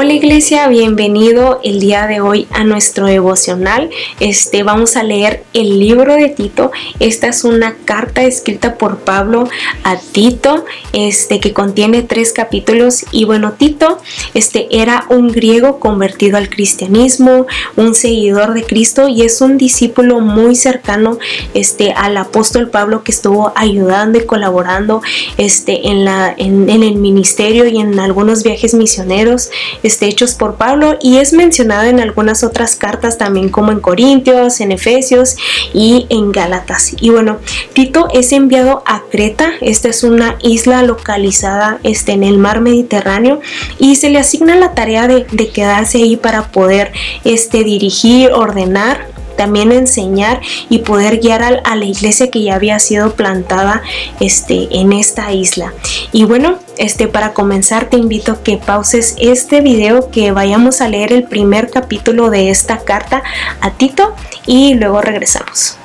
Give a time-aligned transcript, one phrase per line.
[0.00, 3.90] Hola iglesia, bienvenido el día de hoy a nuestro devocional.
[4.20, 6.70] Este vamos a leer el libro de Tito.
[7.00, 9.48] Esta es una carta escrita por Pablo
[9.82, 13.98] a Tito, este que contiene tres capítulos y bueno, Tito
[14.34, 20.20] este era un griego convertido al cristianismo, un seguidor de Cristo y es un discípulo
[20.20, 21.18] muy cercano
[21.54, 25.02] este al apóstol Pablo que estuvo ayudando y colaborando
[25.38, 29.50] este en la en, en el ministerio y en algunos viajes misioneros
[29.88, 34.60] este, hechos por Pablo y es mencionado en algunas otras cartas también como en Corintios,
[34.60, 35.36] en Efesios
[35.72, 36.94] y en Gálatas.
[37.00, 37.38] Y bueno,
[37.72, 43.40] Tito es enviado a Creta, esta es una isla localizada este, en el mar Mediterráneo
[43.78, 45.24] y se le asigna la tarea de,
[45.54, 46.92] quedarse ahí para poder
[47.24, 53.14] este, dirigir, ordenar también enseñar y poder guiar a, la iglesia que ya había sido
[53.14, 53.82] plantada
[54.20, 55.72] este, en esta isla.
[56.12, 60.88] Y bueno, este, para comenzar te invito a que pauses este video, que vayamos a
[60.88, 63.22] leer el primer capítulo de esta carta
[63.60, 65.78] a Tito y luego regresamos.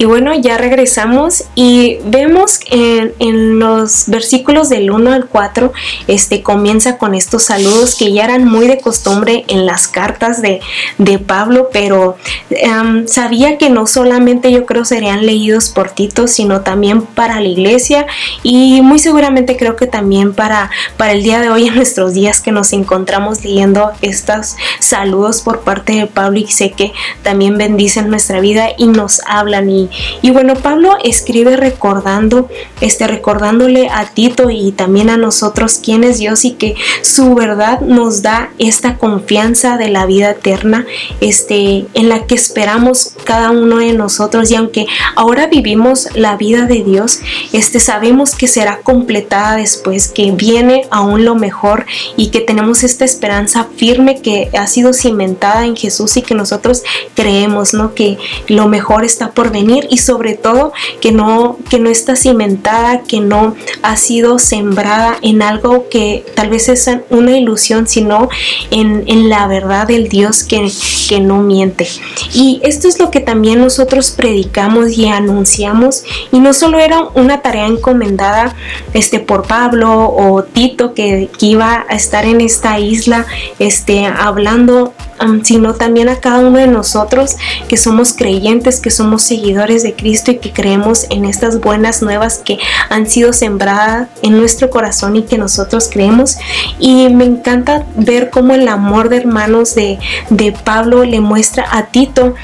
[0.00, 5.74] Y bueno, ya regresamos y vemos en, en, los versículos del 1 al 4,
[6.06, 10.60] este comienza con estos saludos que ya eran muy de costumbre en las cartas de,
[10.96, 12.16] de Pablo, pero
[12.48, 17.48] em, sabía que no solamente yo creo serían leídos por Tito, sino también para la
[17.48, 18.06] iglesia
[18.42, 22.40] y muy seguramente creo que también para, para el día de hoy, en nuestros días
[22.40, 26.90] que nos encontramos leyendo estos saludos por parte de Pablo y sé que
[27.22, 29.89] también bendicen nuestra vida y nos hablan y
[30.22, 32.48] y bueno, Pablo escribe recordando,
[32.80, 37.80] este, recordándole a Tito y también a nosotros quién es Dios y que su verdad
[37.80, 40.86] nos da esta confianza de la vida eterna,
[41.20, 44.50] este, en la que esperamos cada uno de nosotros.
[44.50, 47.20] Y aunque ahora vivimos la vida de Dios,
[47.52, 51.86] este, sabemos que será completada después, que viene aún lo mejor
[52.16, 56.82] y que tenemos esta esperanza firme que ha sido cimentada en Jesús y que nosotros
[57.14, 57.94] creemos, ¿no?
[57.94, 58.18] Que
[58.48, 63.20] lo mejor está por venir y sobre todo que no, que no está cimentada, que
[63.20, 68.28] no ha sido sembrada en algo que tal vez es una ilusión, sino
[68.70, 70.70] en, la verdad del Dios que,
[71.08, 71.86] que no miente.
[72.34, 77.42] Y esto es lo que también nosotros predicamos y anunciamos y no solo era una
[77.42, 78.54] tarea encomendada
[78.94, 83.26] este, por Pablo o Tito que, que iba a estar en esta isla
[83.58, 84.94] este, hablando
[85.42, 87.36] sino también a cada uno de nosotros
[87.68, 92.38] que somos creyentes, que somos seguidores de Cristo y que creemos en estas buenas nuevas
[92.38, 92.58] que
[92.88, 96.36] han sido sembradas en nuestro corazón y que nosotros creemos.
[96.78, 99.98] Y me encanta ver cómo el amor de hermanos de,
[100.30, 102.34] de Pablo le muestra a Tito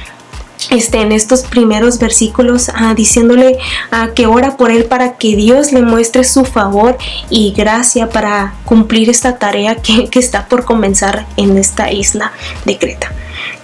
[0.71, 3.59] este, en estos primeros versículos ah, diciéndole
[3.91, 6.97] ah, que ora por él para que Dios le muestre su favor
[7.31, 12.33] y gracia para cumplir esta tarea que, que está por comenzar en esta isla
[12.65, 13.13] de Creta.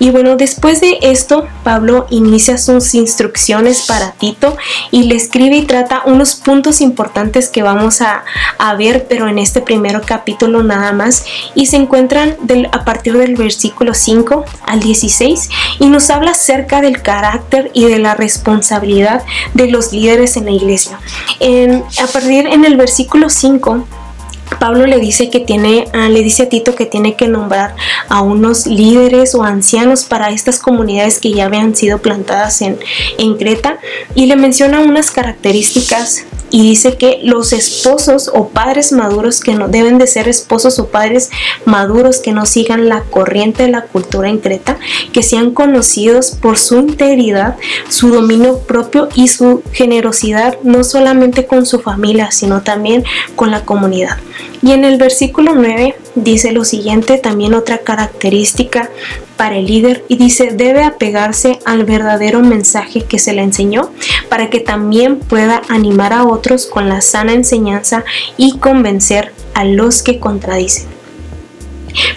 [0.03, 4.57] Y bueno, después de esto, Pablo inicia sus instrucciones para Tito
[4.91, 8.25] y le escribe y trata unos puntos importantes que vamos a,
[8.77, 11.25] ver, pero en este primer capítulo nada más.
[11.55, 12.37] Y se encuentran
[12.73, 15.49] a partir del versículo 5 al 16
[15.79, 19.23] y nos habla acerca del carácter y de la responsabilidad
[19.55, 20.99] de los líderes en la iglesia.
[22.03, 23.87] a partir en el versículo 5
[24.59, 27.75] Pablo le dice que tiene, ah, le dice a Tito que tiene que nombrar
[28.09, 32.79] a unos líderes o ancianos para estas comunidades que ya habían sido plantadas en,
[33.19, 33.79] en Creta
[34.15, 39.69] y le menciona unas características y dice que los esposos o padres maduros que no
[39.69, 41.31] deben de ser esposos o padres
[41.65, 44.79] maduros que no sigan la corriente de la cultura en Creta,
[45.13, 47.57] que sean conocidos por su integridad,
[47.89, 53.03] su dominio propio y su generosidad, no solamente con su familia, sino también
[53.34, 54.19] con la comunidad.
[54.62, 58.91] Y en el versículo 9 dice lo siguiente, también otra característica
[59.36, 63.91] para el líder y dice debe apegarse al verdadero mensaje que se le enseñó
[64.28, 68.04] para que también pueda animar a otros con la sana enseñanza
[68.36, 70.91] y convencer a los que contradicen.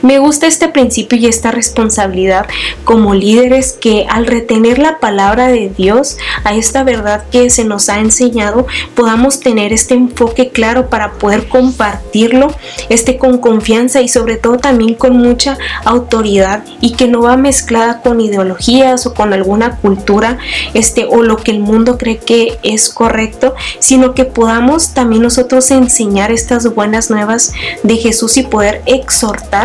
[0.02, 2.48] Me gusta este principio y esta responsabilidad
[2.84, 7.90] como líderes que al retener la palabra de Dios a esta verdad que se nos
[7.90, 12.54] ha enseñado, podamos tener este enfoque claro para poder compartirlo
[12.90, 18.02] este con confianza y sobre todo también con mucha autoridad y que no va mezclada
[18.02, 20.38] con ideologías o con alguna cultura
[20.74, 25.72] este o lo que el mundo cree que es correcto, sino que podamos también nosotros
[25.72, 29.65] enseñar estas buenas nuevas de Jesús y poder exhortar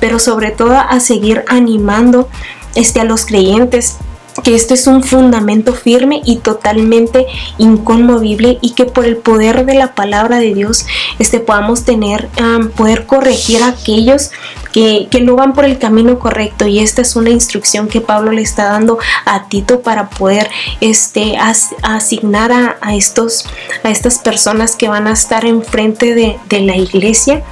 [0.00, 2.28] pero sobre todo a seguir animando
[2.74, 3.98] este, a los creyentes
[4.42, 7.26] que esto es un fundamento firme y totalmente
[7.58, 10.86] inconmovible y que por el poder de la palabra de Dios
[11.18, 12.28] este, podamos tener,
[12.76, 14.30] poder corregir a aquellos
[14.72, 16.66] que, no van por el camino correcto.
[16.66, 20.48] Y esta es una instrucción que Pablo le está dando a Tito para poder
[20.80, 21.36] este,
[21.82, 23.44] asignar a, estos,
[23.82, 27.42] a estas personas que van a estar enfrente de, de la iglesia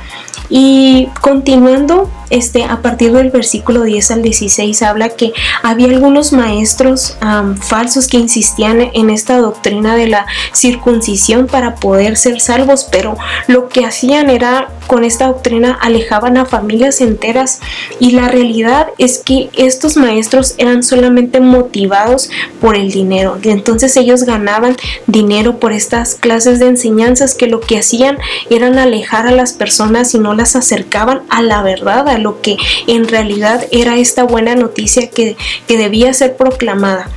[0.51, 5.33] y continuando, este, a partir del versículo 10 al 16 habla que
[5.63, 7.17] había algunos maestros
[7.61, 13.17] falsos que insistían en esta doctrina de la circuncisión para poder ser salvos, pero
[13.47, 17.61] lo que hacían era con esta doctrina alejaban a familias enteras
[18.01, 22.31] y la realidad es que estos maestros eran solamente motivados
[22.61, 23.39] por el dinero.
[23.43, 24.77] Entonces ellos ganaban
[25.07, 28.19] dinero por estas clases de enseñanzas que lo que hacían
[28.51, 32.57] eran alejar a las personas y no las acercaban a la verdad, a lo que
[32.87, 35.37] en realidad era esta buena noticia que,
[35.69, 37.09] debía ser proclamada.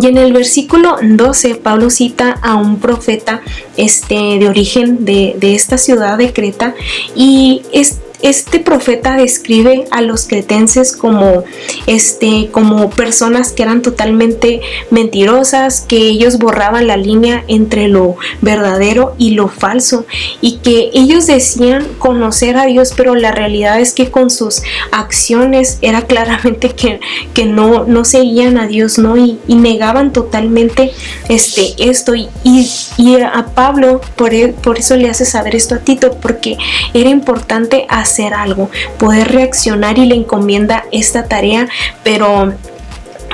[0.00, 3.42] Y en el versículo 12, Pablo cita a un profeta
[3.76, 6.74] este, de origen de, de esta ciudad de Creta
[7.14, 11.44] y es, este profeta describe a los cretenses como,
[11.86, 19.14] este, como personas que eran totalmente mentirosas, que ellos borraban la línea entre lo verdadero
[19.18, 20.06] y lo falso
[20.40, 25.76] y que ellos decían conocer a Dios, pero la realidad es que con sus acciones
[25.82, 27.00] era claramente que,
[27.34, 29.18] que no, no seguían a Dios, ¿no?
[29.18, 30.92] Y, negaban totalmente
[31.30, 32.14] este, esto.
[32.14, 36.58] Y, y, a Pablo, por, por eso le hace saber esto a Tito, porque
[36.92, 41.68] era importante hacer hacer algo, poder reaccionar y le encomienda esta tarea,
[42.04, 42.52] pero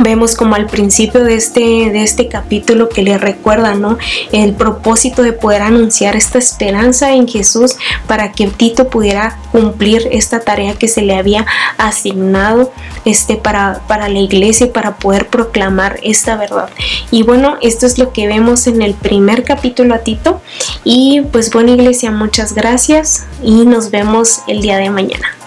[0.02, 3.98] vemos como al principio de este, de este capítulo que le recuerda, ¿no?
[4.32, 7.76] El propósito de poder anunciar esta esperanza en Jesús
[8.06, 11.46] para que Tito pudiera cumplir esta tarea que se le había
[11.78, 12.72] asignado
[13.04, 16.70] este, para, para la iglesia y para poder proclamar esta verdad.
[17.10, 20.40] Y bueno, esto es lo que vemos en el primer capítulo a Tito.
[20.84, 25.39] Y pues bueno, iglesia, muchas gracias y nos vemos el día de mañana.